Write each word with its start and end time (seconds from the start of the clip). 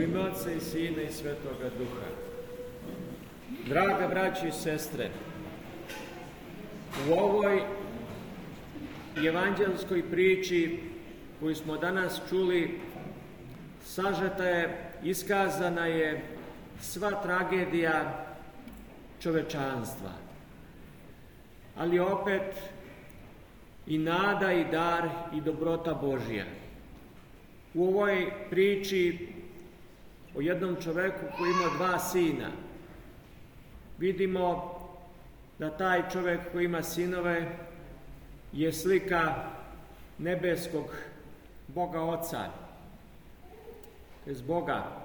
U 0.00 0.02
ime 0.02 0.18
Otca 0.18 0.52
i 0.52 0.60
Sina 0.60 1.02
i 1.02 1.12
Svetoga 1.12 1.70
Duha. 1.78 2.06
Draga 3.68 4.08
braći 4.08 4.48
i 4.48 4.52
sestre, 4.52 5.10
u 7.08 7.12
ovoj 7.12 7.62
evanđelskoj 9.26 10.10
priči 10.10 10.80
koju 11.40 11.54
smo 11.54 11.76
danas 11.76 12.20
čuli, 12.28 12.80
sažeta 13.84 14.44
je, 14.44 14.90
iskazana 15.04 15.86
je 15.86 16.22
sva 16.80 17.10
tragedija 17.10 18.26
čovečanstva. 19.22 20.12
Ali 21.76 21.98
opet 21.98 22.54
i 23.86 23.98
nada 23.98 24.52
i 24.52 24.64
dar 24.64 25.08
i 25.34 25.40
dobrota 25.40 25.94
Božja. 25.94 26.44
U 27.74 27.88
ovoj 27.88 28.32
priči 28.50 29.39
o 30.34 30.40
jednom 30.40 30.76
čoveku 30.82 31.26
koji 31.38 31.50
ima 31.50 31.76
dva 31.76 31.98
sina, 31.98 32.50
vidimo 33.98 34.76
da 35.58 35.70
taj 35.70 36.08
čovek 36.12 36.40
koji 36.52 36.64
ima 36.64 36.82
sinove 36.82 37.48
je 38.52 38.72
slika 38.72 39.34
nebeskog 40.18 40.84
Boga 41.68 42.02
Oca, 42.02 42.50
to 44.24 44.30
je 44.30 44.36
Boga. 44.46 45.00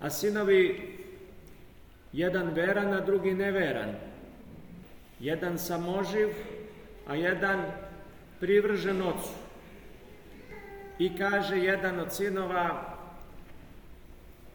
A 0.00 0.10
sinovi, 0.10 0.98
jedan 2.12 2.50
veran, 2.54 2.92
a 2.92 3.00
drugi 3.00 3.34
neveran. 3.34 3.94
Jedan 5.20 5.58
samoživ, 5.58 6.28
a 7.06 7.14
jedan 7.14 7.64
privržen 8.40 9.02
ocu. 9.02 9.32
I 10.98 11.16
kaže 11.18 11.58
jedan 11.58 12.00
od 12.00 12.12
sinova 12.12 12.94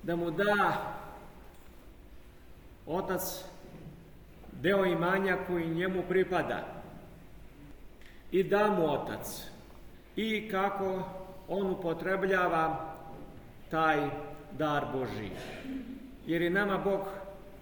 da 0.04 0.16
mu 0.16 0.32
da 0.32 0.96
otac 2.86 3.22
deo 4.62 4.86
imanja 4.86 5.38
koji 5.48 5.70
njemu 5.70 6.04
pripada. 6.10 6.64
I 8.32 8.44
da 8.44 8.68
mu 8.68 8.94
otac. 8.94 9.48
I 10.16 10.50
kako 10.52 11.04
on 11.48 11.72
upotrebljava 11.72 12.96
taj 13.70 14.10
dar 14.52 14.86
Boži. 14.94 15.30
Jer 16.26 16.42
je 16.42 16.50
nama 16.50 16.78
Bog 16.78 17.02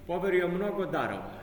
poverio 0.08 0.48
mnogo 0.48 0.86
darova. 0.86 1.38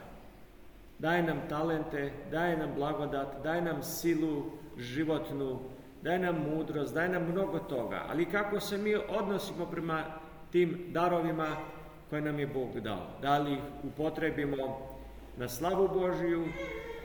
Daje 0.99 1.23
nam 1.23 1.41
talente, 1.49 2.11
daje 2.31 2.57
nam 2.57 2.69
blagodat, 2.75 3.43
daje 3.43 3.61
nam 3.61 3.83
silu 3.83 4.43
životnu, 4.77 5.59
daje 6.01 6.19
nam 6.19 6.35
mudrost, 6.35 6.93
daje 6.93 7.09
nam 7.09 7.31
mnogo 7.31 7.59
toga. 7.59 8.05
Ali 8.09 8.25
kako 8.25 8.59
se 8.59 8.77
mi 8.77 8.95
odnosimo 8.95 9.65
prema 9.65 10.03
tim 10.55 10.77
darovima 10.87 11.47
koje 12.09 12.21
nam 12.21 12.39
je 12.39 12.47
Bog 12.47 12.79
dao? 12.79 13.07
Da 13.21 13.37
li 13.37 13.53
ih 13.53 13.59
upotrebimo 13.83 14.87
na 15.37 15.49
slavu 15.49 15.89
Božiju, 15.93 16.45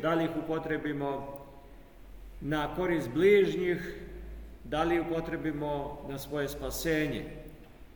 da 0.03 0.15
li 0.15 0.25
ih 0.25 0.31
upotrebimo 0.45 1.39
na 2.41 2.75
korist 2.75 3.11
bližnjih, 3.15 3.97
da 4.65 4.83
li 4.83 5.01
upotrebimo 5.01 5.99
na 6.09 6.19
svoje 6.19 6.49
spasenje 6.49 7.25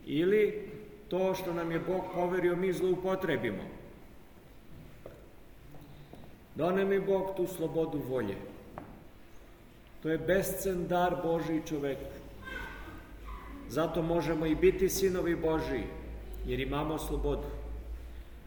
ili 0.06 0.70
to 1.08 1.34
što 1.34 1.52
nam 1.52 1.70
je 1.72 1.78
Bog 1.78 2.02
poverio 2.14 2.56
mi 2.56 2.72
zloupotrebimo. 2.72 3.62
Da 6.54 6.70
nam 6.70 6.92
je 6.92 7.00
Bog 7.00 7.36
tu 7.36 7.46
slobodu 7.46 7.98
volje. 8.08 8.36
To 10.02 10.10
je 10.10 10.18
bescen 10.18 10.86
dar 10.88 11.16
Boži 11.22 11.62
čoveku. 11.66 12.23
Zato 13.74 14.02
možemo 14.02 14.46
i 14.46 14.54
biti 14.54 14.88
sinovi 14.88 15.34
Boži, 15.36 15.82
jer 16.46 16.60
imamo 16.60 16.98
slobodu. 16.98 17.48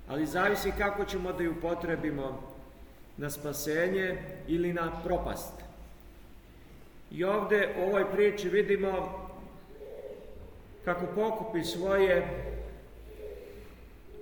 Ali 0.07 0.25
zavisi 0.25 0.71
kako 0.77 1.05
ćemo 1.05 1.33
da 1.33 1.43
ju 1.43 1.55
potrebimo 1.61 2.53
na 3.17 3.29
spasenje 3.29 4.17
ili 4.47 4.73
na 4.73 4.91
propast. 5.03 5.53
I 7.11 7.23
ovde 7.23 7.75
u 7.79 7.81
ovoj 7.81 8.11
priči 8.11 8.49
vidimo 8.49 9.19
kako 10.85 11.05
pokupi 11.15 11.63
svoje 11.63 12.27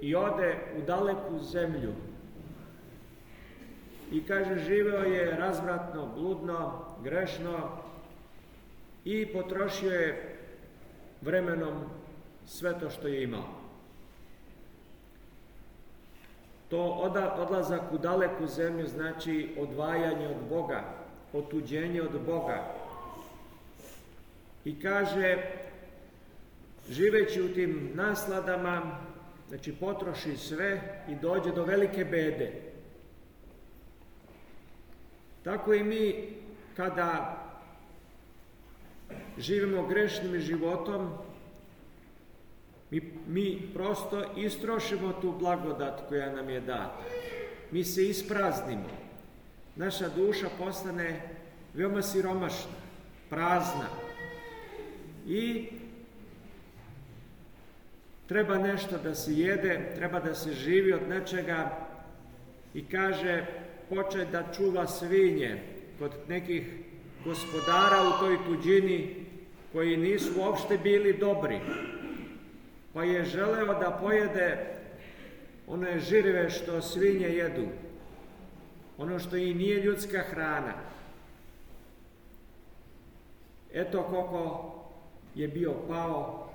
i 0.02 0.16
ode 0.16 0.58
u 0.78 0.81
daleku 0.81 1.40
zemlju. 1.40 1.94
I 4.12 4.24
kaže, 4.24 4.59
živeo 4.59 5.03
je 5.03 5.35
razvratno, 5.38 6.09
bludno, 6.16 6.85
grešno 7.03 7.69
i 9.03 9.25
potrošio 9.25 9.91
je 9.91 10.34
vremenom 11.25 11.74
sve 12.46 12.80
to 12.80 12.90
što 12.90 13.08
je 13.08 13.24
imao. 13.24 13.66
To 16.69 16.81
odlazak 17.38 17.81
u 17.91 17.97
daleku 17.97 18.47
zemlju 18.47 18.88
znači 18.88 19.56
odvajanje 19.59 20.28
od 20.28 20.50
Boga, 20.50 20.84
otuđenje 21.34 22.02
od 22.02 22.22
Boga. 22.25 22.74
I 24.66 24.80
kaže, 24.80 25.38
živeći 26.90 27.41
u 27.41 27.53
tim 27.53 27.91
nasladama, 27.94 28.97
znači 29.50 29.75
potroši 29.75 30.38
sve 30.38 31.02
i 31.09 31.16
dođe 31.16 31.52
do 31.52 31.64
velike 31.64 32.06
bede. 32.06 32.52
Tako 35.44 35.74
i 35.74 35.84
mi 35.84 36.30
kada 36.75 37.38
živimo 39.38 39.88
grešnim 39.88 40.39
životom, 40.39 41.09
mi, 42.91 43.01
mi 43.27 43.69
prosto 43.73 44.23
istrošimo 44.38 45.13
tu 45.21 45.31
blagodat 45.39 46.09
koja 46.09 46.31
nam 46.31 46.49
je 46.49 46.61
data. 46.61 47.01
Mi 47.71 47.83
se 47.83 48.05
ispraznimo. 48.05 48.89
Naša 49.75 50.09
duša 50.09 50.47
postane 50.57 51.21
veoma 51.73 52.01
siromašna, 52.01 52.71
prazna. 53.29 53.89
I 55.27 55.67
treba 58.27 58.57
nešto 58.57 58.97
da 59.03 59.16
se 59.16 59.33
jede, 59.33 59.91
treba 59.95 60.19
da 60.19 60.35
se 60.35 60.53
živi 60.53 60.93
od 60.93 61.09
nečega 61.09 61.87
i 62.73 62.85
kaže 62.85 63.45
počet 63.89 64.27
da 64.31 64.53
čuva 64.57 64.87
svinje 64.87 65.61
kod 65.99 66.11
nekih 66.27 66.63
gospodara 67.25 67.97
u 68.09 68.19
toj 68.19 68.38
tuđini 68.46 69.25
koji 69.74 69.97
nisu 69.97 70.31
uopšte 70.40 70.78
bili 70.78 71.18
dobri. 71.18 71.59
Pa 72.94 73.03
je 73.03 73.25
želeo 73.25 73.80
da 73.80 73.97
pojede 74.02 74.75
one 75.68 76.00
žirive 76.00 76.50
što 76.50 76.81
svinje 76.81 77.28
jedu, 77.28 77.68
ono 78.97 79.19
što 79.19 79.35
i 79.35 79.53
nije 79.53 79.84
ljudska 79.84 80.24
hrana. 80.30 80.74
Eto 83.74 84.03
koliko 84.03 84.72
je 85.35 85.47
bio 85.47 85.74
pao, 85.88 86.50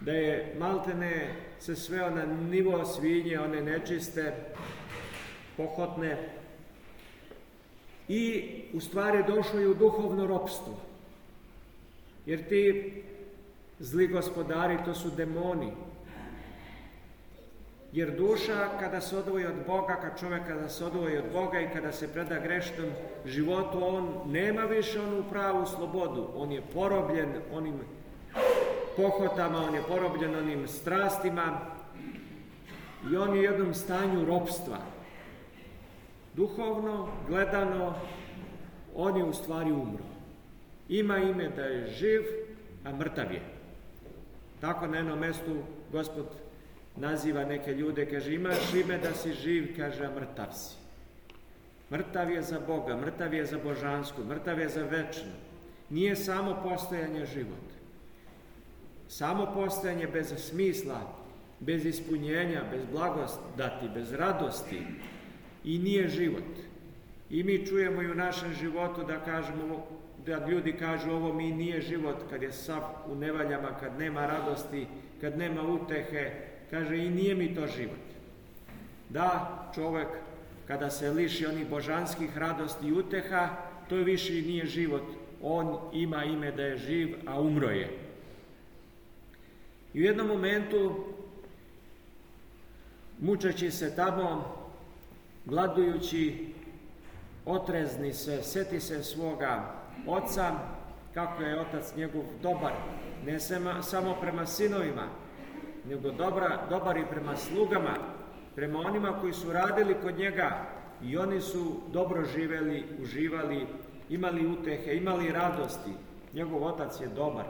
da 0.00 0.12
je 0.12 0.54
maltene 0.58 1.34
se 1.58 1.76
sveo 1.76 2.10
na 2.10 2.26
nivo 2.26 2.84
svinje, 2.84 3.38
one 3.38 3.62
nečiste, 3.62 4.34
pohotne, 5.56 6.41
i 8.08 8.50
u 8.72 8.80
stvari 8.80 9.24
došao 9.26 9.60
je 9.60 9.68
u 9.68 9.74
duhovno 9.74 10.26
ropstvo. 10.26 10.74
Jer 12.26 12.48
ti 12.48 12.92
zli 13.78 14.06
gospodari 14.06 14.78
to 14.84 14.94
su 14.94 15.10
demoni. 15.10 15.72
Jer 17.92 18.10
duša 18.16 18.68
kada 18.80 19.00
se 19.00 19.16
odvoji 19.16 19.46
od 19.46 19.54
Boga, 19.66 19.96
kad 20.02 20.20
čovjek 20.20 20.46
kada 20.46 20.68
se 20.68 20.84
odvoji 20.84 21.18
od 21.18 21.24
Boga 21.32 21.60
i 21.60 21.70
kada 21.72 21.92
se 21.92 22.12
preda 22.12 22.38
grešnom 22.38 22.90
životu, 23.26 23.84
on 23.86 24.14
nema 24.26 24.62
više 24.62 25.00
onu 25.00 25.24
pravu 25.30 25.66
slobodu. 25.66 26.28
On 26.36 26.52
je 26.52 26.62
porobljen 26.74 27.28
onim 27.52 27.74
pohotama, 28.96 29.58
on 29.68 29.74
je 29.74 29.82
porobljen 29.88 30.34
onim 30.34 30.68
strastima 30.68 31.60
i 33.10 33.16
on 33.16 33.34
je 33.34 33.40
u 33.40 33.44
jednom 33.44 33.74
stanju 33.74 34.24
ropstva. 34.24 34.78
Duhovno, 36.34 37.08
gledano, 37.28 37.94
on 38.94 39.16
je 39.16 39.24
u 39.24 39.32
stvari 39.32 39.72
umro. 39.72 40.04
Ima 40.88 41.18
ime 41.18 41.48
da 41.48 41.62
je 41.62 41.86
živ, 41.86 42.22
a 42.84 42.92
mrtav 42.92 43.32
je. 43.32 43.42
Tako 44.60 44.86
na 44.86 44.96
jednom 44.96 45.18
mestu 45.18 45.62
gospod 45.92 46.26
naziva 46.96 47.44
neke 47.44 47.74
ljude, 47.74 48.06
kaže 48.06 48.34
imaš 48.34 48.74
ime 48.74 48.98
da 48.98 49.14
si 49.14 49.32
živ, 49.32 49.76
kaže 49.76 50.04
a 50.04 50.14
mrtav 50.14 50.52
si. 50.52 50.76
Mrtav 51.90 52.30
je 52.30 52.42
za 52.42 52.60
Boga, 52.66 52.96
mrtav 52.96 53.34
je 53.34 53.46
za 53.46 53.58
božansku, 53.58 54.24
mrtav 54.24 54.60
je 54.60 54.68
za 54.68 54.82
večno. 54.82 55.32
Nije 55.90 56.16
samo 56.16 56.60
postojanje 56.62 57.26
život. 57.26 57.66
Samo 59.08 59.52
postojanje 59.54 60.06
bez 60.06 60.34
smisla, 60.36 61.00
bez 61.60 61.84
ispunjenja, 61.84 62.62
bez 62.70 62.80
blagodati, 62.92 63.88
bez 63.94 64.12
radosti 64.12 64.82
i 65.64 65.78
nije 65.78 66.08
život. 66.08 66.52
I 67.30 67.42
mi 67.42 67.66
čujemo 67.66 68.02
i 68.02 68.10
u 68.10 68.14
našem 68.14 68.52
životu 68.52 69.04
da 69.04 69.24
kažemo, 69.24 69.86
da 70.26 70.46
ljudi 70.46 70.72
kažu 70.72 71.10
ovo 71.10 71.32
mi 71.32 71.52
nije 71.52 71.80
život 71.80 72.16
kad 72.30 72.42
je 72.42 72.52
sav 72.52 72.82
u 73.06 73.14
nevaljama, 73.14 73.78
kad 73.80 73.98
nema 73.98 74.26
radosti, 74.26 74.86
kad 75.20 75.38
nema 75.38 75.62
utehe, 75.62 76.30
kaže 76.70 76.98
i 76.98 77.10
nije 77.10 77.34
mi 77.34 77.54
to 77.54 77.66
život. 77.66 78.06
Da, 79.08 79.70
čovjek 79.74 80.08
kada 80.66 80.90
se 80.90 81.10
liši 81.10 81.46
onih 81.46 81.68
božanskih 81.68 82.38
radosti 82.38 82.86
i 82.86 82.92
uteha, 82.92 83.48
to 83.88 83.96
više 83.96 84.32
nije 84.32 84.66
život. 84.66 85.02
On 85.42 85.78
ima 85.92 86.24
ime 86.24 86.52
da 86.52 86.62
je 86.62 86.76
živ, 86.76 87.16
a 87.26 87.40
umro 87.40 87.68
je. 87.68 87.88
I 89.94 90.00
u 90.00 90.04
jednom 90.04 90.26
momentu, 90.26 91.04
mučeći 93.20 93.70
se 93.70 93.96
tamo, 93.96 94.61
gladujući, 95.44 96.54
otrezni 97.46 98.12
se, 98.12 98.42
seti 98.42 98.80
se 98.80 99.02
svoga 99.02 99.74
oca, 100.06 100.50
kako 101.14 101.42
je 101.42 101.60
otac 101.60 101.96
njegov 101.96 102.22
dobar, 102.42 102.72
ne 103.26 103.40
samo 103.82 104.14
prema 104.20 104.46
sinovima, 104.46 105.08
nego 105.88 106.10
dobra, 106.10 106.66
dobar 106.70 106.96
i 106.96 107.06
prema 107.10 107.36
slugama, 107.36 107.96
prema 108.54 108.78
onima 108.78 109.20
koji 109.20 109.32
su 109.32 109.52
radili 109.52 109.96
kod 110.02 110.18
njega 110.18 110.66
i 111.02 111.16
oni 111.16 111.40
su 111.40 111.80
dobro 111.92 112.24
živeli, 112.24 112.84
uživali, 113.02 113.66
imali 114.08 114.46
utehe, 114.46 114.94
imali 114.94 115.32
radosti. 115.32 115.90
Njegov 116.34 116.64
otac 116.64 117.00
je 117.00 117.06
dobar. 117.06 117.44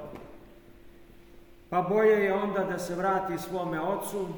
Pa 1.70 1.82
boje 1.82 2.24
je 2.24 2.34
onda 2.34 2.64
da 2.64 2.78
se 2.78 2.94
vrati 2.94 3.38
svome 3.38 3.80
ocu 3.80 4.28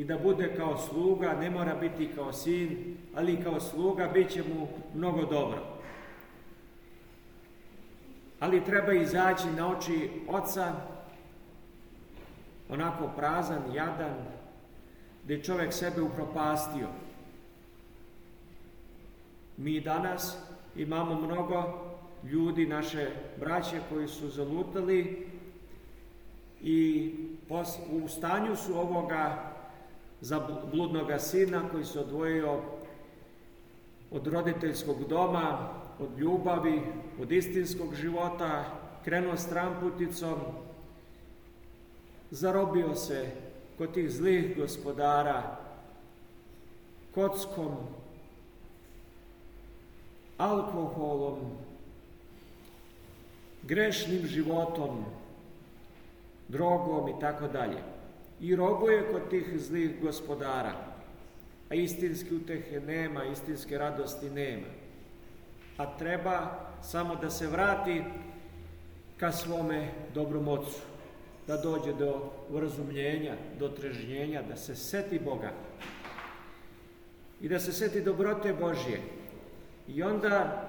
i 0.00 0.04
da 0.04 0.18
bude 0.18 0.54
kao 0.56 0.78
sluga, 0.78 1.32
ne 1.32 1.50
mora 1.50 1.74
biti 1.74 2.10
kao 2.14 2.32
sin, 2.32 2.96
ali 3.14 3.42
kao 3.42 3.60
sluga 3.60 4.06
bit 4.06 4.30
će 4.30 4.42
mu 4.42 4.68
mnogo 4.94 5.24
dobro. 5.24 5.58
Ali 8.38 8.64
treba 8.64 8.92
izaći 8.92 9.46
na 9.56 9.70
oči 9.70 10.10
oca, 10.28 10.72
onako 12.68 13.10
prazan, 13.16 13.62
jadan, 13.74 14.14
gdje 15.24 15.34
je 15.34 15.42
čovjek 15.42 15.72
sebe 15.72 16.02
upropastio. 16.02 16.88
Mi 19.56 19.80
danas 19.80 20.38
imamo 20.76 21.14
mnogo 21.14 21.84
ljudi, 22.24 22.66
naše 22.66 23.10
braće 23.40 23.80
koji 23.88 24.08
su 24.08 24.28
zalutali 24.28 25.28
i 26.62 27.12
u 27.90 28.08
stanju 28.08 28.56
su 28.56 28.78
ovoga 28.78 29.50
bludnoga 30.72 31.18
sina 31.18 31.68
koji 31.68 31.84
se 31.84 32.00
odvojio 32.00 32.60
od 34.10 34.26
roditeljskog 34.26 35.08
doma, 35.08 35.68
od 35.98 36.18
ljubavi, 36.18 36.82
od 37.20 37.32
istinskog 37.32 37.94
života, 37.94 38.64
krenuo 39.04 39.36
stramputicom, 39.36 40.34
zarobio 42.30 42.94
se 42.94 43.30
kod 43.78 43.94
tih 43.94 44.10
zlih 44.10 44.56
gospodara, 44.56 45.56
kockom, 47.14 47.76
alkoholom, 50.38 51.38
grešnim 53.62 54.26
životom, 54.26 55.04
drogom 56.48 57.08
i 57.08 57.20
tako 57.20 57.48
dalje. 57.48 57.99
I 58.40 58.56
robuje 58.56 59.12
kod 59.12 59.30
tih 59.30 59.60
zlih 59.60 60.00
gospodara, 60.02 60.72
a 61.68 61.74
istinski 61.74 62.34
utehe 62.34 62.80
nema, 62.80 63.24
istinske 63.24 63.78
radosti 63.78 64.30
nema. 64.30 64.66
A 65.76 65.96
treba 65.98 66.66
samo 66.82 67.16
da 67.16 67.30
se 67.30 67.46
vrati 67.46 68.02
ka 69.16 69.32
svome 69.32 69.88
dobrom 70.14 70.48
ocu 70.48 70.80
da 71.46 71.56
dođe 71.56 71.92
do 71.92 72.30
urazumljenja, 72.50 73.36
do 73.58 73.68
trežnjenja, 73.68 74.42
da 74.42 74.56
se 74.56 74.76
seti 74.76 75.18
Boga 75.18 75.52
i 77.40 77.48
da 77.48 77.58
se 77.58 77.72
seti 77.72 78.00
dobrote 78.00 78.52
Božje. 78.52 79.00
I 79.88 80.02
onda 80.02 80.66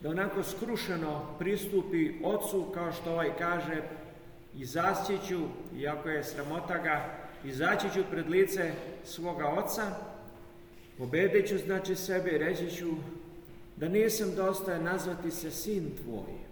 da 0.00 0.10
onako 0.10 0.42
skrušeno 0.42 1.36
pristupi 1.38 2.12
ocu, 2.24 2.66
kao 2.74 2.92
što 2.92 3.12
ovaj 3.12 3.30
kaže, 3.38 3.82
i 4.58 4.64
zasjeću, 4.64 5.40
iako 5.76 6.08
je 6.08 6.24
sramota 6.24 6.78
ga, 6.78 7.18
izaći 7.44 7.86
ću 7.94 8.00
pred 8.10 8.30
lice 8.30 8.72
svoga 9.04 9.48
oca, 9.48 9.82
pobedeću 10.98 11.58
znači 11.58 11.94
sebe 11.94 12.30
i 12.30 12.38
reći 12.38 12.70
ću 12.70 12.90
da 13.76 13.88
nisam 13.88 14.34
dosta 14.36 14.78
nazvati 14.78 15.30
se 15.30 15.50
sin 15.50 15.90
tvoj, 16.02 16.44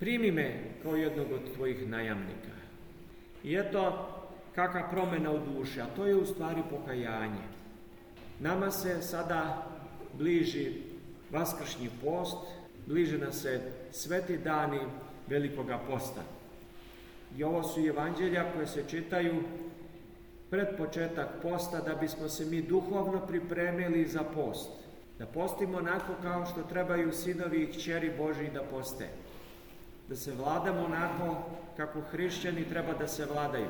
Primi 0.00 0.30
me 0.30 0.60
kao 0.82 0.96
jednog 0.96 1.26
od 1.32 1.54
tvojih 1.54 1.88
najamnika. 1.88 2.56
I 3.44 3.56
eto 3.56 4.08
kakva 4.54 4.88
promjena 4.90 5.30
u 5.30 5.38
duši, 5.38 5.80
a 5.80 5.86
to 5.96 6.06
je 6.06 6.16
u 6.16 6.26
stvari 6.26 6.62
pokajanje. 6.70 7.42
Nama 8.40 8.70
se 8.70 9.02
sada 9.02 9.66
bliži 10.12 10.72
vaskršnji 11.30 11.90
post, 12.04 12.36
bliže 12.86 13.18
nas 13.18 13.42
se 13.42 13.60
sveti 13.90 14.38
dani 14.38 14.80
velikoga 15.28 15.78
posta. 15.88 16.22
I 17.36 17.44
ovo 17.44 17.62
su 17.62 17.86
evanđelja 17.86 18.52
koje 18.54 18.66
se 18.66 18.84
čitaju 18.88 19.42
pred 20.50 20.68
početak 20.78 21.28
posta 21.42 21.80
da 21.80 21.94
bismo 21.94 22.28
se 22.28 22.44
mi 22.44 22.62
duhovno 22.62 23.26
pripremili 23.26 24.06
za 24.06 24.22
post. 24.34 24.70
Da 25.18 25.26
postimo 25.26 25.78
onako 25.78 26.12
kao 26.22 26.46
što 26.46 26.62
trebaju 26.62 27.12
sinovi 27.12 27.62
i 27.62 27.72
kćeri 27.72 28.12
Boži 28.18 28.50
da 28.54 28.62
poste 28.62 29.08
da 30.08 30.16
se 30.16 30.32
vladamo 30.34 30.84
onako 30.84 31.42
kako 31.76 32.00
hrišćani 32.00 32.64
treba 32.64 32.92
da 32.92 33.08
se 33.08 33.26
vladaju. 33.32 33.68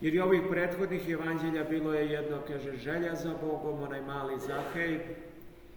Jer 0.00 0.14
i 0.14 0.20
ovih 0.20 0.42
prethodnih 0.50 1.08
evanđelja 1.08 1.64
bilo 1.64 1.94
je 1.94 2.10
jedno, 2.10 2.38
kaže, 2.48 2.76
želja 2.76 3.14
za 3.14 3.34
Bogom, 3.40 3.82
onaj 3.82 4.00
mali 4.00 4.40
Zahej, 4.40 5.00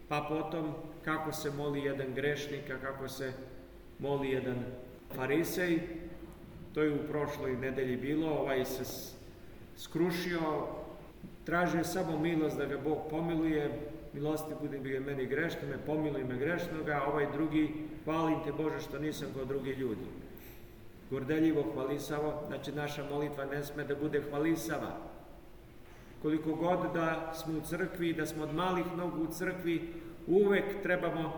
pa 0.07 0.25
potom 0.29 0.73
kako 1.05 1.31
se 1.31 1.51
moli 1.51 1.79
jedan 1.79 2.13
grešnik, 2.13 2.69
a 2.69 2.77
kako 2.77 3.07
se 3.07 3.33
moli 3.99 4.29
jedan 4.29 4.55
farisej. 5.15 5.79
To 6.73 6.81
je 6.81 6.93
u 6.93 7.07
prošloj 7.07 7.57
nedelji 7.57 7.97
bilo, 7.97 8.29
ovaj 8.29 8.65
se 8.65 9.13
skrušio, 9.77 10.39
tražio 11.45 11.83
samo 11.83 12.19
milost 12.19 12.57
da 12.57 12.65
ga 12.65 12.77
Bog 12.77 12.97
pomiluje, 13.09 13.79
milosti 14.13 14.53
budi 14.61 14.77
bi 14.79 14.99
meni 14.99 15.25
grešno, 15.25 15.67
me 15.69 15.77
pomiluj 15.85 16.23
me 16.23 16.37
grešnoga, 16.37 16.93
a 16.93 17.11
ovaj 17.11 17.27
drugi, 17.31 17.73
hvalim 18.03 18.43
te 18.43 18.51
Bože 18.51 18.79
što 18.79 18.99
nisam 18.99 19.27
kao 19.35 19.45
drugi 19.45 19.71
ljudi. 19.71 20.05
Gordeljivo 21.09 21.63
hvalisavo, 21.73 22.43
znači 22.47 22.71
naša 22.71 23.03
molitva 23.09 23.45
ne 23.45 23.63
sme 23.63 23.83
da 23.83 23.95
bude 23.95 24.21
hvalisava. 24.29 24.97
Koliko 26.21 26.55
god 26.55 26.93
da 26.93 27.33
smo 27.35 27.57
u 27.57 27.61
crkvi, 27.61 28.13
da 28.13 28.25
smo 28.25 28.43
od 28.43 28.55
malih 28.55 28.85
nogu 28.97 29.23
u 29.23 29.27
crkvi, 29.27 29.93
uvek 30.27 30.81
trebamo 30.83 31.33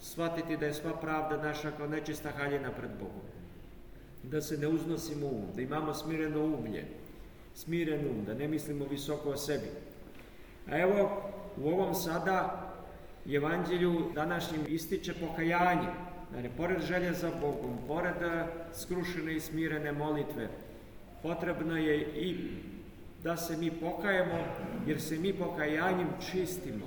shvatiti 0.00 0.56
da 0.56 0.66
je 0.66 0.74
sva 0.74 0.92
pravda 1.00 1.42
naša 1.42 1.70
kao 1.70 1.86
nečista 1.86 2.30
haljena 2.30 2.70
pred 2.70 2.90
Bogom. 2.98 3.41
Da 4.22 4.40
se 4.40 4.58
ne 4.58 4.68
uznosimo 4.68 5.26
um, 5.26 5.46
da 5.56 5.62
imamo 5.62 5.94
smireno 5.94 6.44
umlje, 6.44 6.84
smiren 7.54 8.10
um, 8.10 8.24
da 8.24 8.34
ne 8.34 8.48
mislimo 8.48 8.84
visoko 8.90 9.30
o 9.30 9.36
sebi. 9.36 9.66
A 10.66 10.78
evo, 10.78 11.22
u 11.56 11.68
ovom 11.68 11.94
sada 11.94 12.68
evanđelju 13.30 14.10
današnjim 14.14 14.60
ističe 14.68 15.14
pokajanje. 15.14 15.88
Znači, 16.32 16.48
pored 16.56 16.80
želje 16.80 17.12
za 17.12 17.30
Bogom, 17.40 17.78
pored 17.86 18.22
eh, 18.22 18.46
skrušene 18.72 19.36
i 19.36 19.40
smirene 19.40 19.92
molitve, 19.92 20.48
potrebno 21.22 21.76
je 21.76 22.00
i 22.00 22.50
da 23.22 23.36
se 23.36 23.56
mi 23.56 23.70
pokajemo, 23.70 24.44
jer 24.86 25.00
se 25.00 25.18
mi 25.18 25.32
pokajanjem 25.32 26.08
čistimo. 26.30 26.86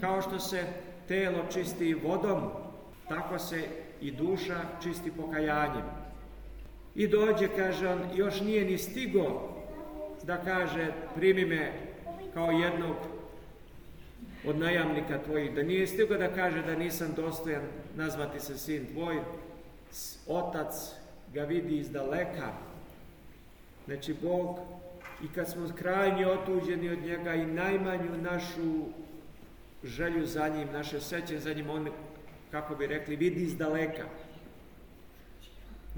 Kao 0.00 0.22
što 0.22 0.38
se 0.38 0.64
telo 1.08 1.44
čisti 1.52 1.94
vodom, 1.94 2.50
tako 3.08 3.38
se 3.38 3.64
i 4.00 4.10
duša 4.10 4.56
čisti 4.82 5.10
pokajanjem. 5.10 6.07
I 6.98 7.08
dođe, 7.08 7.48
kaže 7.56 7.88
on, 7.88 8.00
još 8.14 8.40
nije 8.40 8.64
ni 8.64 8.78
stigo 8.78 9.54
da 10.22 10.36
kaže, 10.36 10.92
primi 11.14 11.44
me 11.44 11.72
kao 12.34 12.50
jednog 12.50 12.96
od 14.46 14.58
najamnika 14.58 15.22
tvojih, 15.22 15.54
da 15.54 15.62
nije 15.62 15.86
stigo 15.86 16.16
da 16.16 16.34
kaže 16.34 16.62
da 16.62 16.74
nisam 16.74 17.12
dostojan 17.16 17.62
nazvati 17.96 18.40
se 18.40 18.58
sin 18.58 18.86
tvoj, 18.92 19.20
otac 20.26 20.74
ga 21.34 21.44
vidi 21.44 21.78
iz 21.78 21.90
daleka. 21.90 22.52
Znači 23.86 24.14
Bog 24.22 24.58
i 25.24 25.28
kad 25.34 25.50
smo 25.50 25.68
krajnje 25.78 26.26
otuđeni 26.26 26.90
od 26.90 26.98
njega 26.98 27.34
i 27.34 27.46
najmanju 27.46 28.22
našu 28.22 28.84
želju 29.84 30.26
za 30.26 30.48
njim, 30.48 30.68
naše 30.72 31.00
seće 31.00 31.38
za 31.38 31.52
njim, 31.52 31.70
on, 31.70 31.88
kako 32.50 32.74
bi 32.74 32.86
rekli, 32.86 33.16
vidi 33.16 33.42
iz 33.42 33.56
daleka. 33.56 34.04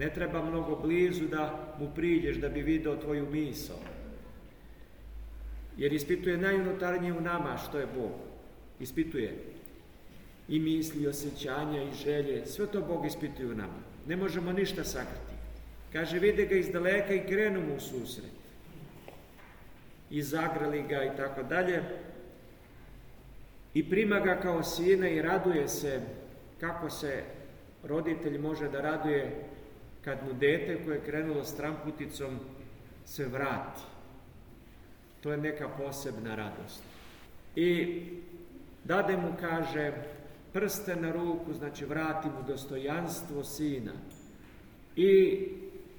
Ne 0.00 0.09
treba 0.11 0.42
mnogo 0.42 0.76
blizu 0.76 1.26
da 1.28 1.75
mu 1.78 1.90
priđeš 1.95 2.37
da 2.37 2.49
bi 2.49 2.62
video 2.62 2.97
tvoju 2.97 3.26
misao. 3.30 3.76
Jer 5.76 5.92
ispituje 5.92 6.37
najunutarnije 6.37 7.12
u 7.12 7.21
nama 7.21 7.57
što 7.57 7.78
je 7.78 7.87
Bog. 7.87 8.12
ispituje 8.80 9.37
i 10.49 10.59
misli, 10.59 11.07
osjećanja 11.07 11.83
i 11.83 11.95
želje, 12.04 12.47
sve 12.47 12.66
to 12.66 12.80
Bog 12.80 13.07
ispituje 13.07 13.49
u 13.49 13.54
nama. 13.54 13.83
Ne 14.07 14.16
možemo 14.16 14.52
ništa 14.52 14.85
sakriti. 14.85 15.35
Kaže, 15.92 16.19
vide 16.19 16.47
ga 16.47 16.54
iz 16.54 16.71
daleka 16.71 17.14
i 17.14 17.26
krenu 17.26 17.61
mu 17.61 17.76
u 17.76 17.80
susret. 17.80 18.33
I 20.11 20.23
zagrali 20.23 20.83
ga 20.83 21.04
i 21.04 21.16
tako 21.16 21.42
dalje. 21.42 21.83
I 23.75 23.90
prima 23.90 24.21
ga 24.21 24.40
kao 24.40 24.62
sina 24.62 25.09
i 25.09 25.23
raduje 25.23 25.69
se 25.69 26.00
kako 26.61 26.90
se 26.90 27.23
roditelj 27.83 28.38
može 28.38 28.69
da 28.69 28.80
raduje 28.80 29.50
kad 30.04 30.19
mu 30.26 30.33
dete 30.33 30.85
koje 30.85 30.95
je 30.95 31.04
krenulo 31.04 31.45
s 31.45 31.57
tramputicom 31.57 32.38
se 33.04 33.25
vrati. 33.25 33.80
To 35.21 35.33
je 35.33 35.37
neka 35.37 35.69
posebna 35.69 36.35
radost. 36.35 36.83
I 37.57 38.02
dade 38.85 39.16
mu, 39.16 39.33
kaže, 39.40 39.92
prste 40.52 40.97
na 40.97 41.12
ruku, 41.12 41.52
znači 41.52 41.85
vrati 41.85 42.28
mu 42.28 42.42
dostojanstvo 42.47 43.45
sina. 43.45 43.92
I 44.97 45.38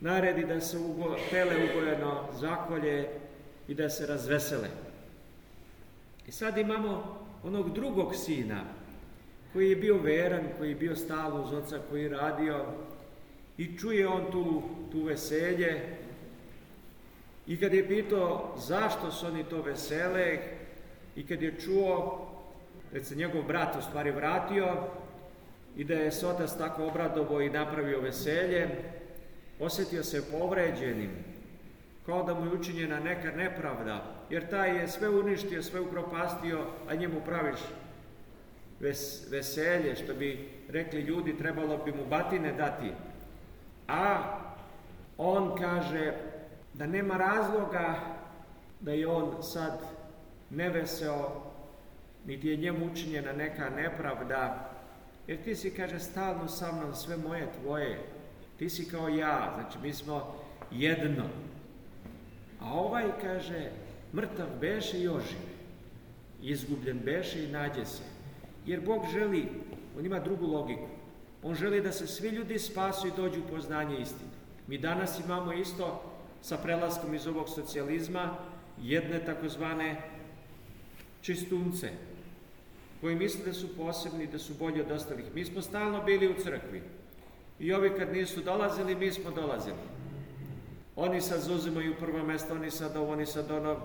naredi 0.01 0.45
da 0.45 0.61
se 0.61 0.77
ugo, 0.77 1.15
tele 1.29 1.55
ugojeno 1.71 2.27
zakolje 2.39 3.09
i 3.67 3.73
da 3.73 3.89
se 3.89 4.07
razvesele. 4.07 4.69
I 6.27 6.31
sad 6.31 6.57
imamo 6.57 7.19
onog 7.43 7.73
drugog 7.73 8.15
sina, 8.15 8.63
koji 9.53 9.69
je 9.69 9.75
bio 9.75 9.97
veran, 9.97 10.43
koji 10.57 10.69
je 10.69 10.75
bio 10.75 10.95
stalo 10.95 11.41
uz 11.41 11.53
oca, 11.53 11.79
koji 11.89 12.03
je 12.03 12.09
radio 12.09 12.65
i 13.61 13.77
čuje 13.77 14.07
on 14.07 14.31
tu, 14.31 14.61
tu 14.91 15.03
veselje 15.03 15.81
i 17.47 17.57
kad 17.57 17.73
je 17.73 17.87
pitao 17.87 18.55
zašto 18.57 19.11
su 19.11 19.27
oni 19.27 19.43
to 19.43 19.61
vesele 19.61 20.37
i 21.15 21.27
kad 21.27 21.41
je 21.41 21.59
čuo 21.59 22.27
da 22.93 23.03
se 23.03 23.15
njegov 23.15 23.43
brat 23.43 23.75
u 23.75 23.81
stvari 23.81 24.11
vratio 24.11 24.67
i 25.75 25.83
da 25.83 25.93
je 25.93 26.11
se 26.11 26.27
otac 26.27 26.57
tako 26.57 26.85
obradovo 26.85 27.41
i 27.41 27.49
napravio 27.49 28.01
veselje, 28.01 28.69
osjetio 29.59 30.03
se 30.03 30.31
povređenim, 30.31 31.11
kao 32.05 32.23
da 32.23 32.33
mu 32.33 32.45
je 32.45 32.59
učinjena 32.59 32.99
neka 32.99 33.31
nepravda, 33.31 34.25
jer 34.29 34.49
taj 34.49 34.77
je 34.77 34.87
sve 34.87 35.09
uništio, 35.09 35.63
sve 35.63 35.79
upropastio, 35.79 36.65
a 36.89 36.95
njemu 36.95 37.21
praviš 37.25 37.59
ves, 38.79 39.27
veselje, 39.31 39.95
što 39.95 40.13
bi 40.13 40.49
rekli 40.69 41.01
ljudi, 41.01 41.37
trebalo 41.37 41.77
bi 41.77 41.91
mu 41.91 42.05
batine 42.09 42.53
dati. 42.53 42.91
A 43.91 44.23
on 45.17 45.55
kaže 45.57 46.13
da 46.73 46.87
nema 46.87 47.17
razloga 47.17 47.95
da 48.79 48.91
je 48.91 49.07
on 49.07 49.43
sad 49.43 49.81
neveseo, 50.49 51.51
niti 52.25 52.47
je 52.47 52.57
njemu 52.57 52.85
učinjena 52.85 53.33
neka 53.33 53.69
nepravda, 53.69 54.71
jer 55.27 55.43
ti 55.43 55.55
si, 55.55 55.73
kaže, 55.75 55.99
stalno 55.99 56.47
sa 56.47 56.71
mnom 56.71 56.95
sve 56.95 57.17
moje 57.17 57.47
tvoje, 57.61 57.99
ti 58.57 58.69
si 58.69 58.89
kao 58.89 59.07
ja, 59.07 59.53
znači 59.55 59.77
mi 59.83 59.93
smo 59.93 60.35
jedno. 60.71 61.23
A 62.61 62.73
ovaj, 62.73 63.05
kaže, 63.21 63.71
mrtav 64.13 64.47
beše 64.61 64.99
i 64.99 65.07
ožive, 65.07 65.51
izgubljen 66.41 66.99
beše 67.05 67.43
i 67.43 67.51
nađe 67.51 67.85
se. 67.85 68.03
Jer 68.65 68.81
Bog 68.85 69.05
želi, 69.11 69.49
on 69.97 70.05
ima 70.05 70.19
drugu 70.19 70.45
logiku, 70.45 70.87
on 71.43 71.55
želi 71.55 71.81
da 71.81 71.91
se 71.91 72.07
svi 72.07 72.29
ljudi 72.29 72.59
spasu 72.59 73.07
i 73.07 73.11
dođu 73.15 73.39
u 73.39 73.49
poznanje 73.49 73.97
istine. 73.97 74.31
Mi 74.67 74.77
danas 74.77 75.19
imamo 75.19 75.53
isto 75.53 76.03
sa 76.41 76.57
prelaskom 76.57 77.15
iz 77.15 77.27
ovog 77.27 77.49
socijalizma 77.49 78.37
jedne 78.81 79.25
takozvane 79.25 80.01
čistunce, 81.21 81.89
koji 83.01 83.15
misle 83.15 83.45
da 83.45 83.53
su 83.53 83.77
posebni, 83.77 84.27
da 84.27 84.39
su 84.39 84.53
bolji 84.59 84.81
od 84.81 84.91
ostalih. 84.91 85.25
Mi 85.35 85.45
smo 85.45 85.61
stalno 85.61 86.03
bili 86.03 86.27
u 86.27 86.33
crkvi 86.43 86.81
i 87.59 87.73
ovi 87.73 87.91
kad 87.97 88.13
nisu 88.13 88.41
dolazili, 88.41 88.95
mi 88.95 89.11
smo 89.11 89.31
dolazili. 89.31 89.77
Oni 90.95 91.21
sad 91.21 91.41
zauzimaju 91.41 91.95
prvo 91.99 92.23
mesto, 92.23 92.53
oni 92.53 92.71
sad 92.71 92.97
ovo, 92.97 93.11
oni 93.11 93.25
sad 93.25 93.51
ono, 93.51 93.77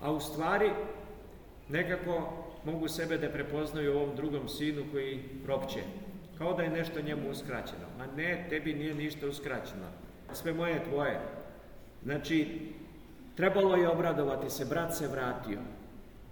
a 0.00 0.12
u 0.12 0.20
stvari 0.20 0.70
nekako 1.68 2.32
mogu 2.64 2.88
sebe 2.88 3.18
da 3.18 3.28
prepoznaju 3.28 3.96
ovom 3.96 4.16
drugom 4.16 4.48
sinu 4.48 4.82
koji 4.92 5.22
propće. 5.44 5.80
Kao 6.40 6.52
da 6.54 6.62
je 6.62 6.70
nešto 6.70 7.00
njemu 7.00 7.30
uskraćeno. 7.30 7.86
Ma 7.98 8.06
ne, 8.16 8.46
tebi 8.48 8.74
nije 8.74 8.94
ništa 8.94 9.26
uskraćeno. 9.26 9.88
Sve 10.32 10.52
moje 10.52 10.72
je 10.72 10.84
tvoje. 10.84 11.20
Znači, 12.02 12.60
trebalo 13.36 13.76
je 13.76 13.88
obradovati 13.88 14.50
se, 14.50 14.64
brat 14.64 14.96
se 14.96 15.08
vratio. 15.08 15.58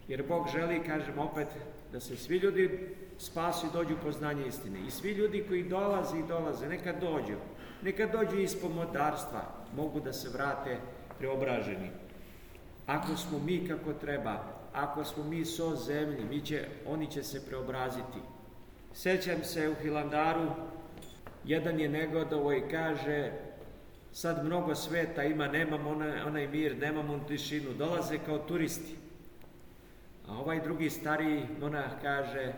Jer 0.09 0.25
Bog 0.29 0.49
želi, 0.53 0.85
kažem 0.87 1.19
opet, 1.19 1.49
da 1.93 2.01
se 2.01 2.17
svi 2.17 2.37
ljudi 2.37 2.95
spasu 3.19 3.67
i 3.67 3.73
dođu 3.73 3.97
poznanje 4.03 4.47
istine. 4.47 4.81
I 4.87 4.91
svi 4.91 5.11
ljudi 5.11 5.45
koji 5.49 5.69
dolaze 5.69 6.19
i 6.19 6.29
dolaze, 6.29 6.69
neka 6.69 6.93
dođu. 6.93 7.37
Neka 7.83 8.07
dođu 8.07 8.41
iz 8.41 8.61
pomodarstva, 8.61 9.43
mogu 9.77 10.01
da 10.01 10.13
se 10.13 10.29
vrate 10.29 10.79
preobraženi. 11.19 11.91
Ako 12.87 13.17
smo 13.17 13.39
mi 13.39 13.69
kako 13.69 13.93
treba, 13.93 14.45
ako 14.73 15.05
smo 15.05 15.25
mi 15.25 15.45
so 15.45 15.77
zemlji, 15.77 16.25
mi 16.31 16.41
će, 16.41 16.67
oni 16.87 17.11
će 17.11 17.23
se 17.23 17.47
preobraziti. 17.47 18.38
Sećam 18.99 19.45
se 19.45 19.69
u 19.69 19.75
Hilandaru, 19.83 20.51
jedan 21.45 21.81
je 21.81 21.89
negodovo 21.89 22.53
i 22.53 22.69
kaže, 22.71 23.33
sad 24.13 24.45
mnogo 24.45 24.75
sveta 24.75 25.25
ima, 25.25 25.47
nemam 25.49 25.87
onaj, 25.87 26.23
onaj 26.23 26.49
mir, 26.49 26.77
nemam 26.79 27.25
tišinu, 27.29 27.75
dolaze 27.75 28.19
kao 28.27 28.39
turisti. 28.39 28.97
A 30.29 30.39
ovaj 30.39 30.61
drugi 30.61 30.91
stariji 30.91 31.47
monah 31.61 32.03
kaže, 32.03 32.53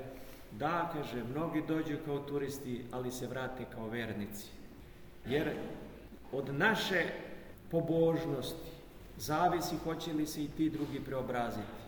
da, 0.52 0.90
kaže, 0.92 1.24
mnogi 1.24 1.62
dođu 1.68 1.96
kao 2.04 2.18
turisti, 2.18 2.84
ali 2.90 3.10
se 3.10 3.26
vrate 3.26 3.64
kao 3.74 3.88
vernici. 3.88 4.46
Jer 5.26 5.50
od 6.32 6.54
naše 6.54 7.04
pobožnosti 7.70 8.70
zavisi 9.18 9.76
hoće 9.84 10.12
li 10.12 10.26
se 10.26 10.44
i 10.44 10.48
ti 10.48 10.70
drugi 10.70 11.00
preobraziti. 11.00 11.80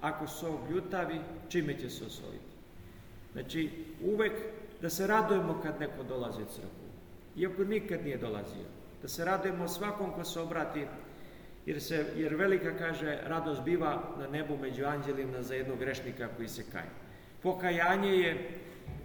Ako 0.00 0.26
su 0.26 0.58
bljutavi, 0.68 1.20
čime 1.48 1.78
će 1.78 1.90
se 1.90 2.04
osoliti? 2.04 2.53
Znači, 3.34 3.70
uvek 4.02 4.32
da 4.82 4.90
se 4.90 5.06
radujemo 5.06 5.60
kad 5.62 5.80
neko 5.80 6.02
dolazi 6.02 6.42
u 6.42 6.46
crkvu. 6.54 6.88
Iako 7.36 7.64
nikad 7.64 8.04
nije 8.04 8.18
dolazio. 8.18 8.66
Da 9.02 9.08
se 9.08 9.24
radujemo 9.24 9.68
svakom 9.68 10.12
ko 10.12 10.24
se 10.24 10.40
obrati, 10.40 10.86
jer, 11.66 11.82
se, 11.82 12.04
jer 12.16 12.34
velika, 12.34 12.78
kaže, 12.78 13.18
radost 13.26 13.62
biva 13.62 14.02
na 14.18 14.28
nebu 14.28 14.56
među 14.56 14.84
anđelima 14.84 15.42
za 15.42 15.54
jednog 15.54 15.78
grešnika 15.78 16.28
koji 16.36 16.48
se 16.48 16.64
kaje. 16.72 16.90
Pokajanje 17.42 18.10
je 18.10 18.48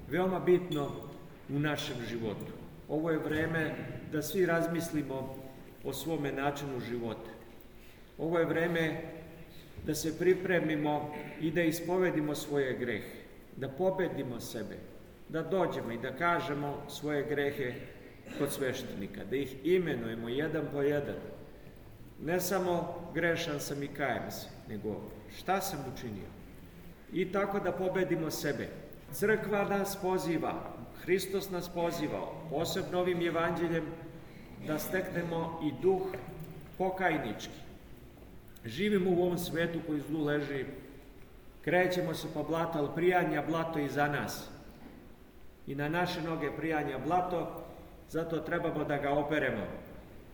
veoma 0.10 0.40
bitno 0.40 0.92
u 1.50 1.60
našem 1.60 1.98
životu. 2.10 2.54
Ovo 2.88 3.12
je 3.12 3.18
vreme 3.18 3.76
da 4.12 4.22
svi 4.22 4.46
razmislimo 4.46 5.36
o 5.84 5.94
svome 5.94 6.32
načinu 6.32 6.80
života. 6.80 7.30
Ovo 8.18 8.40
je 8.40 8.46
vreme 8.46 9.02
da 9.86 9.96
se 9.96 10.18
pripremimo 10.20 11.16
i 11.42 11.52
da 11.52 11.62
ispovedimo 11.62 12.36
svoje 12.36 12.78
grehe, 12.78 13.19
da 13.60 13.70
pobedimo 13.70 14.40
sebe, 14.40 14.78
da 15.30 15.42
dođemo 15.42 15.92
i 15.92 15.98
da 15.98 16.16
kažemo 16.16 16.84
svoje 16.88 17.24
grehe 17.24 17.74
kod 18.38 18.52
sveštenika, 18.52 19.24
da 19.30 19.36
ih 19.36 19.56
imenujemo 19.64 20.30
jedan 20.30 20.66
po 20.72 20.82
jedan. 20.82 21.16
Ne 22.22 22.40
samo 22.40 22.96
grešan 23.14 23.60
sam 23.60 23.84
i 23.84 23.88
kajem 23.88 24.32
se, 24.32 24.48
nego 24.70 25.02
šta 25.38 25.62
sam 25.62 25.80
učinio. 25.94 26.30
I 27.14 27.32
tako 27.32 27.60
da 27.60 27.72
pobedimo 27.72 28.32
sebe. 28.32 28.68
Crkva 29.12 29.64
nas 29.64 29.98
poziva, 30.02 30.54
Hristos 31.02 31.50
nas 31.50 31.70
poziva, 31.70 32.20
posebno 32.50 33.00
ovim 33.00 33.28
evanđeljem, 33.28 33.86
da 34.68 34.80
steknemo 34.80 35.60
i 35.64 35.82
duh 35.82 36.02
pokajnički 36.78 37.70
Živimo 38.66 39.10
u 39.12 39.24
ovom 39.24 39.38
svetu 39.38 39.80
koji 39.88 40.02
zlu 40.10 40.26
leži, 40.26 40.66
krećemo 41.62 42.14
se 42.14 42.28
po 42.34 42.44
blato, 42.44 42.80
ali 42.80 42.90
prijanja 42.96 43.44
blato 43.50 43.80
i 43.80 43.90
za 43.90 44.08
nas. 44.08 44.50
I 45.68 45.76
na 45.76 45.90
naše 45.90 46.22
noge 46.22 46.52
prijanja 46.58 46.98
blato, 46.98 47.64
zato 48.10 48.40
trebamo 48.40 48.84
da 48.84 48.98
ga 48.98 49.10
operemo. 49.10 49.64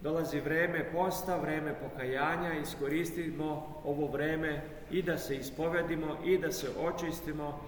Dolazi 0.01 0.39
vreme 0.39 0.91
posta, 0.91 1.37
vreme 1.37 1.73
pokajanja, 1.73 2.53
iskoristimo 2.53 3.81
ovo 3.83 4.07
vreme 4.07 4.61
i 4.91 5.01
da 5.01 5.17
se 5.17 5.35
ispovedimo, 5.35 6.17
i 6.25 6.37
da 6.37 6.51
se 6.51 6.67
očistimo, 6.79 7.59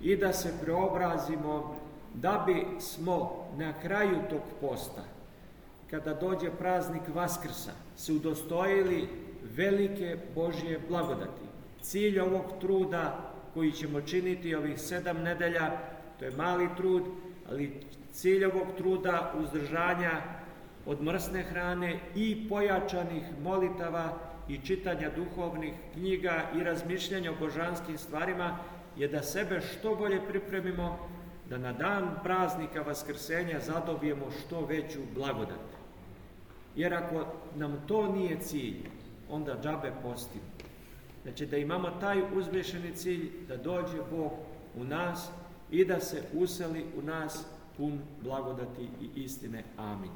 i 0.00 0.16
da 0.16 0.32
se 0.32 0.52
preobrazimo, 0.62 1.76
da 2.14 2.42
bi 2.46 2.66
smo 2.80 3.46
na 3.56 3.72
kraju 3.82 4.18
tog 4.30 4.42
posta, 4.60 5.02
kada 5.90 6.14
dođe 6.14 6.50
praznik 6.50 7.02
Vaskrsa, 7.14 7.72
se 7.96 8.12
udostojili 8.12 9.08
velike 9.42 10.16
Božje 10.34 10.80
blagodati. 10.88 11.43
Cilj 11.84 12.20
ovog 12.20 12.44
truda 12.60 13.32
koji 13.54 13.72
ćemo 13.72 14.00
činiti 14.00 14.54
ovih 14.54 14.80
sedam 14.80 15.22
nedelja, 15.22 15.70
to 16.18 16.24
je 16.24 16.30
mali 16.30 16.68
trud, 16.76 17.02
ali 17.50 17.80
cilj 18.12 18.44
ovog 18.44 18.66
truda 18.76 19.32
uzdržanja 19.42 20.22
od 20.86 21.02
mrsne 21.02 21.42
hrane 21.42 22.00
i 22.14 22.48
pojačanih 22.48 23.22
molitava 23.42 24.18
i 24.48 24.58
čitanja 24.58 25.10
duhovnih 25.16 25.74
knjiga 25.92 26.42
i 26.56 26.64
razmišljanja 26.64 27.30
o 27.30 27.40
božanskim 27.40 27.98
stvarima 27.98 28.58
je 28.96 29.08
da 29.08 29.22
sebe 29.22 29.60
što 29.60 29.94
bolje 29.94 30.20
pripremimo 30.28 31.08
da 31.50 31.58
na 31.58 31.72
dan 31.72 32.10
praznika 32.22 32.82
Vaskrsenja 32.82 33.60
zadobijemo 33.60 34.30
što 34.30 34.66
veću 34.66 35.00
blagodat. 35.14 35.68
Jer 36.76 36.94
ako 36.94 37.26
nam 37.56 37.84
to 37.86 38.12
nije 38.12 38.40
cilj, 38.40 38.88
onda 39.30 39.56
džabe 39.62 39.92
postimo. 40.02 40.53
Znači 41.24 41.46
da 41.46 41.56
imamo 41.56 41.90
taj 41.90 42.22
uzvišeni 42.36 42.96
cilj 42.96 43.30
da 43.48 43.56
dođe 43.56 43.98
Bog 44.10 44.32
u 44.76 44.84
nas 44.84 45.30
i 45.70 45.84
da 45.84 46.00
se 46.00 46.22
useli 46.34 46.84
u 46.98 47.02
nas 47.02 47.46
pun 47.76 48.00
blagodati 48.22 48.88
i 49.00 49.22
istine. 49.22 49.64
Amin. 49.76 50.10